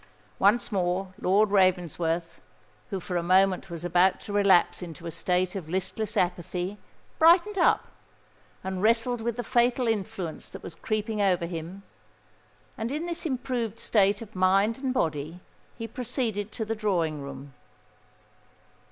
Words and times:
Once 0.39 0.71
more 0.71 1.13
Lord 1.21 1.51
Ravensworth, 1.51 2.41
who 2.89 2.99
for 2.99 3.17
a 3.17 3.21
moment 3.21 3.69
was 3.69 3.85
about 3.85 4.19
to 4.21 4.33
relapse 4.33 4.81
into 4.81 5.05
a 5.05 5.11
state 5.11 5.55
of 5.55 5.69
listless 5.69 6.17
apathy, 6.17 6.79
brightened 7.19 7.59
up, 7.59 7.85
and 8.63 8.81
wrestled 8.81 9.21
with 9.21 9.35
the 9.35 9.43
fatal 9.43 9.87
influence 9.87 10.49
that 10.49 10.63
was 10.63 10.73
creeping 10.73 11.21
over 11.21 11.45
him; 11.45 11.83
and 12.79 12.91
in 12.91 13.05
this 13.05 13.27
improved 13.27 13.79
state 13.79 14.23
of 14.23 14.35
mind 14.35 14.79
and 14.79 14.91
body 14.91 15.39
he 15.77 15.87
proceeded 15.87 16.51
to 16.51 16.65
the 16.65 16.73
drawing 16.73 17.21
room. 17.21 17.53